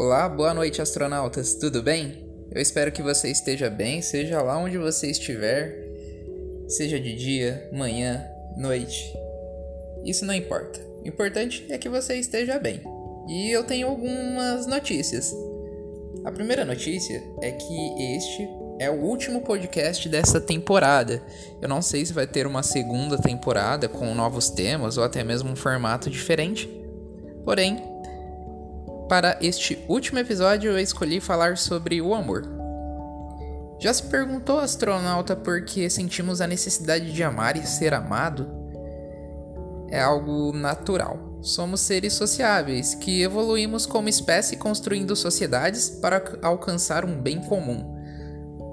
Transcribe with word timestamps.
Olá, 0.00 0.26
boa 0.30 0.54
noite, 0.54 0.80
astronautas, 0.80 1.52
tudo 1.56 1.82
bem? 1.82 2.26
Eu 2.50 2.62
espero 2.62 2.90
que 2.90 3.02
você 3.02 3.28
esteja 3.28 3.68
bem, 3.68 4.00
seja 4.00 4.40
lá 4.40 4.56
onde 4.56 4.78
você 4.78 5.10
estiver, 5.10 5.76
seja 6.66 6.98
de 6.98 7.14
dia, 7.14 7.68
manhã, 7.70 8.24
noite. 8.56 9.12
Isso 10.02 10.24
não 10.24 10.32
importa. 10.32 10.80
O 11.04 11.06
importante 11.06 11.66
é 11.68 11.76
que 11.76 11.86
você 11.86 12.16
esteja 12.16 12.58
bem. 12.58 12.80
E 13.28 13.50
eu 13.50 13.62
tenho 13.62 13.88
algumas 13.88 14.66
notícias. 14.66 15.36
A 16.24 16.32
primeira 16.32 16.64
notícia 16.64 17.22
é 17.42 17.52
que 17.52 18.16
este 18.16 18.48
é 18.78 18.88
o 18.88 19.02
último 19.02 19.42
podcast 19.42 20.08
dessa 20.08 20.40
temporada. 20.40 21.22
Eu 21.60 21.68
não 21.68 21.82
sei 21.82 22.06
se 22.06 22.14
vai 22.14 22.26
ter 22.26 22.46
uma 22.46 22.62
segunda 22.62 23.18
temporada 23.18 23.86
com 23.86 24.14
novos 24.14 24.48
temas 24.48 24.96
ou 24.96 25.04
até 25.04 25.22
mesmo 25.22 25.50
um 25.50 25.56
formato 25.56 26.08
diferente. 26.08 26.66
Porém, 27.44 27.89
para 29.10 29.36
este 29.42 29.84
último 29.88 30.20
episódio 30.20 30.70
eu 30.70 30.78
escolhi 30.78 31.18
falar 31.18 31.58
sobre 31.58 32.00
o 32.00 32.14
amor. 32.14 32.44
Já 33.80 33.92
se 33.92 34.04
perguntou, 34.04 34.60
astronauta, 34.60 35.34
por 35.34 35.64
que 35.64 35.90
sentimos 35.90 36.40
a 36.40 36.46
necessidade 36.46 37.12
de 37.12 37.20
amar 37.24 37.56
e 37.56 37.66
ser 37.66 37.92
amado? 37.92 38.46
É 39.88 40.00
algo 40.00 40.52
natural. 40.52 41.40
Somos 41.42 41.80
seres 41.80 42.12
sociáveis 42.12 42.94
que 42.94 43.20
evoluímos 43.20 43.84
como 43.84 44.08
espécie 44.08 44.56
construindo 44.56 45.16
sociedades 45.16 45.90
para 45.90 46.22
alcançar 46.40 47.04
um 47.04 47.20
bem 47.20 47.40
comum. 47.40 47.96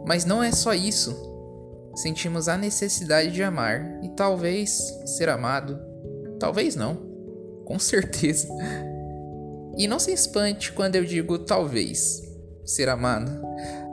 Mas 0.05 0.24
não 0.24 0.44
é 0.44 0.52
só 0.52 0.72
isso. 0.76 1.16
Sentimos 1.96 2.48
a 2.48 2.55
necessidade 2.55 3.32
de 3.32 3.41
amar 3.41 3.99
e 4.04 4.10
talvez 4.10 4.77
ser 5.18 5.30
amado. 5.30 5.80
Talvez 6.40 6.76
não. 6.76 6.96
Com 7.66 7.80
certeza. 7.80 8.48
E 9.78 9.88
não 9.88 10.00
se 10.00 10.12
espante 10.12 10.72
quando 10.74 10.96
eu 10.96 11.06
digo 11.06 11.38
talvez 11.38 12.22
ser 12.66 12.90
amado. 12.90 13.32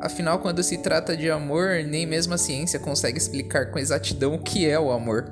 Afinal, 0.01 0.41
quando 0.41 0.63
se 0.63 0.79
trata 0.79 1.17
de 1.17 1.31
amor, 1.31 1.85
nem 1.85 2.07
mesmo 2.07 2.35
a 2.35 2.39
ciência 2.39 2.81
consegue 2.81 3.19
explicar 3.19 3.71
com 3.71 3.79
exatidão 3.79 4.35
o 4.35 4.43
que 4.43 4.69
é 4.69 4.79
o 4.79 4.91
amor. 4.91 5.31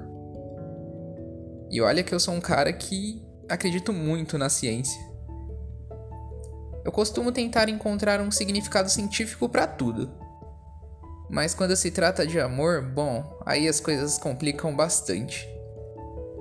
E 1.70 1.80
olha 1.80 2.03
que 2.03 2.14
eu 2.14 2.20
sou 2.20 2.34
um 2.34 2.41
cara 2.41 2.73
que 2.73 3.23
acredito 3.48 3.92
muito 3.92 4.36
na 4.36 4.48
ciência. 4.48 5.00
Eu 6.84 6.92
costumo 6.92 7.33
tentar 7.33 7.69
encontrar 7.69 8.20
um 8.20 8.30
significado 8.30 8.91
científico 8.91 9.48
para 9.48 9.67
tudo. 9.67 10.11
Mas 11.30 11.55
quando 11.55 11.75
se 11.77 11.91
trata 11.91 12.27
de 12.27 12.39
amor, 12.39 12.83
bom, 12.83 13.41
aí 13.47 13.67
as 13.67 13.80
coisas 13.80 14.19
complicam 14.19 14.75
bastante. 14.77 15.48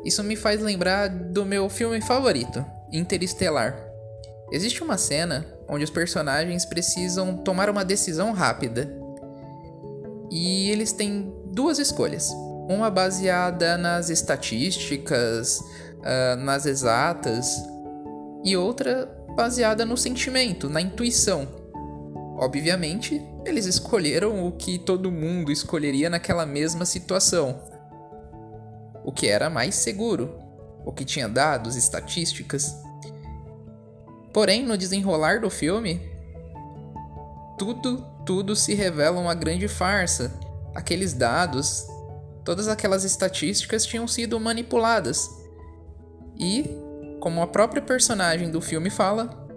Isso 0.04 0.23
me 0.23 0.36
faz 0.36 0.59
lembrar 0.59 1.08
do 1.08 1.45
meu 1.45 1.70
filme 1.70 2.02
favorito, 2.02 2.66
Interestelar. 2.92 3.91
Existe 4.52 4.83
uma 4.83 4.97
cena 4.97 5.45
onde 5.67 5.83
os 5.83 5.89
personagens 5.89 6.66
precisam 6.66 7.38
tomar 7.38 7.69
uma 7.69 7.85
decisão 7.85 8.33
rápida. 8.33 8.93
E 10.30 10.69
eles 10.69 10.91
têm 10.91 11.33
duas 11.45 11.80
escolhas. 11.80 12.30
Uma 12.69 12.89
baseada 12.89 13.77
nas 13.77 14.09
estatísticas, 14.09 15.59
uh, 15.59 16.35
nas 16.38 16.66
exatas, 16.66 17.63
e 18.43 18.58
outra 18.58 19.05
baseada 19.35 19.85
no 19.85 19.95
sentimento, 19.95 20.69
na 20.69 20.81
intuição. 20.81 21.47
Obviamente, 22.38 23.21
eles 23.45 23.65
escolheram 23.65 24.45
o 24.45 24.52
que 24.52 24.80
todo 24.80 25.11
mundo 25.11 25.52
escolheria 25.52 26.09
naquela 26.09 26.45
mesma 26.45 26.86
situação. 26.86 27.61
O 29.03 29.11
que 29.11 29.27
era 29.27 29.49
mais 29.49 29.75
seguro, 29.75 30.38
o 30.86 30.91
que 30.91 31.05
tinha 31.05 31.30
dados, 31.30 31.75
estatísticas. 31.75 32.75
Porém, 34.33 34.65
no 34.65 34.77
desenrolar 34.77 35.41
do 35.41 35.49
filme, 35.49 36.01
tudo, 37.58 38.05
tudo 38.25 38.55
se 38.55 38.73
revela 38.73 39.19
uma 39.19 39.33
grande 39.33 39.67
farsa. 39.67 40.33
Aqueles 40.73 41.14
dados, 41.14 41.86
todas 42.45 42.67
aquelas 42.67 43.03
estatísticas 43.03 43.86
tinham 43.86 44.08
sido 44.08 44.39
manipuladas. 44.39 45.30
E, 46.39 46.70
como 47.20 47.41
a 47.41 47.47
própria 47.47 47.81
personagem 47.81 48.49
do 48.49 48.61
filme 48.61 48.89
fala, 48.89 49.47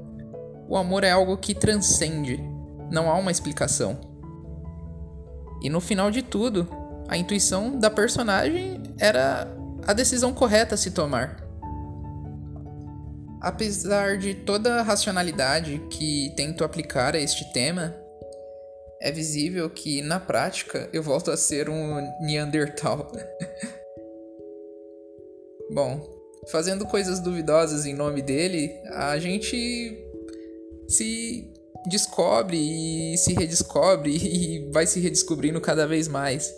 o 0.68 0.76
amor 0.76 1.04
é 1.04 1.10
algo 1.10 1.36
que 1.36 1.54
transcende 1.54 2.54
não 2.90 3.10
há 3.10 3.14
uma 3.14 3.30
explicação. 3.30 3.98
E 5.62 5.68
no 5.68 5.80
final 5.80 6.10
de 6.10 6.22
tudo, 6.22 6.68
a 7.08 7.16
intuição 7.16 7.78
da 7.78 7.90
personagem 7.90 8.82
era 8.98 9.48
a 9.86 9.92
decisão 9.92 10.32
correta 10.32 10.74
a 10.74 10.78
se 10.78 10.90
tomar. 10.90 11.43
Apesar 13.44 14.16
de 14.16 14.34
toda 14.34 14.76
a 14.76 14.82
racionalidade 14.82 15.78
que 15.90 16.32
tento 16.34 16.64
aplicar 16.64 17.14
a 17.14 17.20
este 17.20 17.52
tema, 17.52 17.94
é 19.02 19.12
visível 19.12 19.68
que 19.68 20.00
na 20.00 20.18
prática 20.18 20.88
eu 20.94 21.02
volto 21.02 21.30
a 21.30 21.36
ser 21.36 21.68
um 21.68 21.96
Neandertal. 22.22 23.12
Bom, 25.70 26.08
fazendo 26.50 26.86
coisas 26.86 27.20
duvidosas 27.20 27.84
em 27.84 27.92
nome 27.92 28.22
dele, 28.22 28.72
a 28.92 29.18
gente 29.18 29.94
se 30.88 31.52
descobre 31.90 32.56
e 32.56 33.18
se 33.18 33.34
redescobre 33.34 34.16
e 34.24 34.70
vai 34.72 34.86
se 34.86 35.00
redescobrindo 35.00 35.60
cada 35.60 35.86
vez 35.86 36.08
mais. 36.08 36.50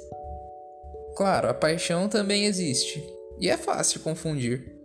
Claro, 1.17 1.49
a 1.49 1.55
paixão 1.55 2.09
também 2.09 2.45
existe, 2.45 3.05
e 3.41 3.51
é 3.51 3.57
fácil 3.57 3.99
confundir. 3.99 4.75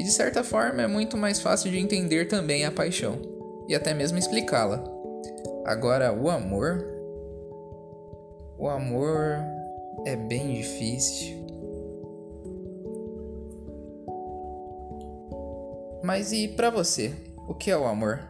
E 0.00 0.02
de 0.02 0.12
certa 0.12 0.42
forma 0.42 0.80
é 0.80 0.86
muito 0.86 1.14
mais 1.14 1.42
fácil 1.42 1.70
de 1.70 1.78
entender 1.78 2.26
também 2.26 2.64
a 2.64 2.72
paixão, 2.72 3.20
e 3.68 3.74
até 3.74 3.92
mesmo 3.92 4.16
explicá-la. 4.16 4.82
Agora, 5.62 6.10
o 6.10 6.30
amor. 6.30 6.86
O 8.56 8.66
amor 8.66 9.36
é 10.06 10.16
bem 10.16 10.54
difícil. 10.54 11.44
Mas 16.02 16.32
e 16.32 16.48
para 16.48 16.70
você? 16.70 17.12
O 17.46 17.52
que 17.52 17.70
é 17.70 17.76
o 17.76 17.84
amor? 17.84 18.26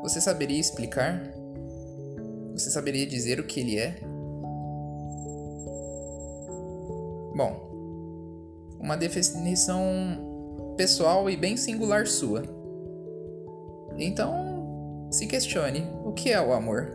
Você 0.00 0.18
saberia 0.18 0.58
explicar? 0.58 1.30
Você 2.54 2.70
saberia 2.70 3.06
dizer 3.06 3.38
o 3.38 3.44
que 3.44 3.60
ele 3.60 3.78
é? 3.78 4.00
Bom, 7.36 7.68
uma 8.80 8.96
definição 8.96 10.27
pessoal 10.78 11.28
e 11.28 11.36
bem 11.36 11.56
singular 11.56 12.06
sua. 12.06 12.44
Então, 13.98 15.08
se 15.10 15.26
questione: 15.26 15.84
o 16.04 16.12
que 16.12 16.30
é 16.30 16.40
o 16.40 16.52
amor? 16.52 16.92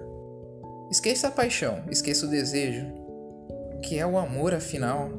Esqueça 0.90 1.28
a 1.28 1.32
paixão, 1.32 1.84
esqueça 1.92 2.26
o 2.26 2.30
desejo. 2.30 2.86
O 3.76 3.82
que 3.82 4.00
é 4.00 4.08
o 4.08 4.18
amor, 4.18 4.54
afinal? 4.54 5.10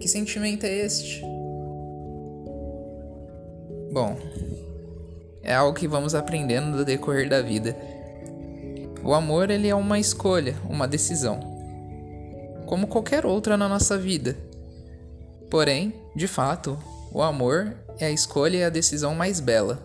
Que 0.00 0.08
sentimento 0.08 0.64
é 0.64 0.74
este? 0.74 1.22
Bom, 3.92 4.16
é 5.40 5.54
algo 5.54 5.78
que 5.78 5.86
vamos 5.86 6.14
aprendendo 6.14 6.66
no 6.66 6.84
decorrer 6.84 7.28
da 7.28 7.40
vida. 7.40 7.76
O 9.04 9.14
amor 9.14 9.48
ele 9.48 9.68
é 9.68 9.74
uma 9.74 10.00
escolha, 10.00 10.56
uma 10.68 10.88
decisão, 10.88 11.38
como 12.66 12.88
qualquer 12.88 13.24
outra 13.24 13.56
na 13.56 13.68
nossa 13.68 13.96
vida. 13.96 14.36
Porém, 15.48 15.94
de 16.16 16.26
fato, 16.26 16.76
o 17.16 17.22
amor 17.22 17.74
é 17.98 18.04
a 18.04 18.10
escolha 18.10 18.58
e 18.58 18.64
a 18.64 18.68
decisão 18.68 19.14
mais 19.14 19.40
bela 19.40 19.78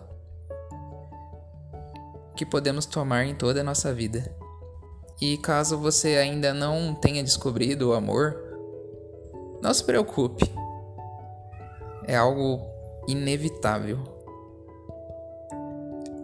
que 2.36 2.44
podemos 2.44 2.84
tomar 2.84 3.24
em 3.24 3.34
toda 3.34 3.62
a 3.62 3.64
nossa 3.64 3.90
vida. 3.90 4.30
E 5.18 5.38
caso 5.38 5.78
você 5.78 6.16
ainda 6.16 6.52
não 6.52 6.94
tenha 6.94 7.24
descobrido 7.24 7.88
o 7.88 7.94
amor, 7.94 8.36
não 9.62 9.72
se 9.72 9.82
preocupe. 9.82 10.44
É 12.06 12.14
algo 12.14 12.60
inevitável. 13.08 13.98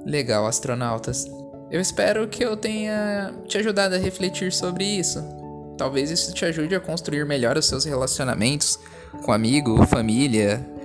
Legal, 0.05 0.47
astronautas. 0.47 1.25
Eu 1.71 1.81
espero 1.81 2.29
que 2.29 2.45
eu 2.45 2.55
tenha 2.55 3.33
te 3.47 3.57
ajudado 3.57 3.95
a 3.95 3.99
refletir 3.99 4.53
sobre 4.53 4.85
isso. 4.85 5.25
Talvez 5.79 6.11
isso 6.11 6.35
te 6.35 6.45
ajude 6.45 6.75
a 6.75 6.81
construir 6.81 7.25
melhor 7.25 7.57
os 7.57 7.65
seus 7.65 7.87
relacionamentos 7.87 8.79
com 9.25 9.33
amigo, 9.33 9.87
família, 9.87 10.77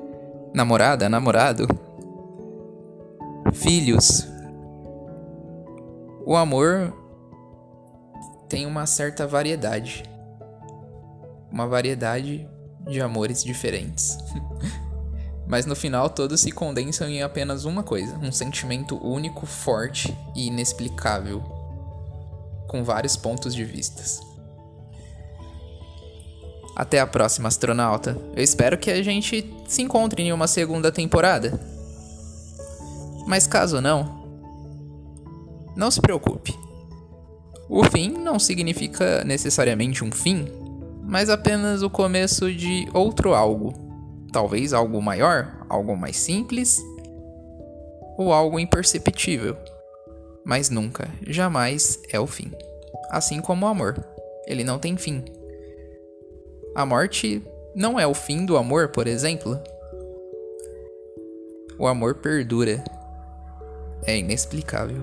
namorada, 0.53 1.09
namorado, 1.09 1.67
filhos. 3.53 4.27
O 6.25 6.35
amor 6.35 6.93
tem 8.47 8.65
uma 8.65 8.85
certa 8.85 9.25
variedade. 9.25 10.03
Uma 11.51 11.67
variedade 11.67 12.47
de 12.87 13.01
amores 13.01 13.43
diferentes. 13.43 14.17
Mas 15.47 15.65
no 15.65 15.75
final 15.75 16.09
todos 16.09 16.39
se 16.39 16.51
condensam 16.51 17.07
em 17.09 17.21
apenas 17.21 17.65
uma 17.65 17.83
coisa: 17.83 18.17
um 18.17 18.31
sentimento 18.31 18.95
único, 19.05 19.45
forte 19.45 20.17
e 20.35 20.47
inexplicável, 20.47 21.41
com 22.67 22.83
vários 22.83 23.17
pontos 23.17 23.53
de 23.53 23.65
vistas. 23.65 24.32
Até 26.75 26.99
a 26.99 27.07
próxima, 27.07 27.47
astronauta. 27.47 28.17
Eu 28.35 28.43
espero 28.43 28.77
que 28.77 28.89
a 28.89 29.03
gente 29.03 29.53
se 29.67 29.81
encontre 29.81 30.23
em 30.23 30.33
uma 30.33 30.47
segunda 30.47 30.91
temporada. 30.91 31.59
Mas 33.27 33.47
caso 33.47 33.79
não, 33.79 34.23
Não 35.75 35.89
se 35.89 36.01
preocupe. 36.01 36.53
O 37.69 37.83
fim 37.85 38.09
não 38.09 38.37
significa 38.37 39.23
necessariamente 39.23 40.03
um 40.03 40.11
fim, 40.11 40.47
mas 41.01 41.29
apenas 41.29 41.81
o 41.81 41.89
começo 41.89 42.53
de 42.53 42.87
outro 42.93 43.33
algo. 43.33 43.73
Talvez 44.31 44.73
algo 44.73 45.01
maior, 45.01 45.65
algo 45.69 45.95
mais 45.95 46.17
simples 46.17 46.79
ou 48.17 48.31
algo 48.31 48.59
imperceptível. 48.59 49.57
Mas 50.45 50.69
nunca, 50.69 51.07
jamais 51.25 51.99
é 52.11 52.19
o 52.19 52.27
fim. 52.27 52.51
Assim 53.09 53.41
como 53.41 53.65
o 53.65 53.69
amor, 53.69 54.03
ele 54.45 54.63
não 54.63 54.77
tem 54.77 54.97
fim. 54.97 55.23
A 56.75 56.85
morte 56.85 57.43
não 57.75 57.99
é 57.99 58.07
o 58.07 58.15
fim 58.15 58.45
do 58.45 58.57
amor, 58.57 58.89
por 58.89 59.05
exemplo. 59.05 59.59
O 61.77 61.85
amor 61.85 62.15
perdura. 62.15 62.83
É 64.07 64.17
inexplicável. 64.17 65.01